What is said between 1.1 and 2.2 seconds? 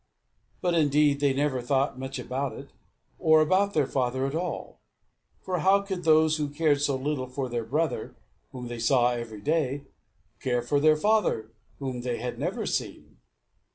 they never thought much